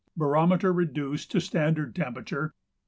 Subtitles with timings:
[0.15, 2.55] 40° Barometer reduced to standard temperature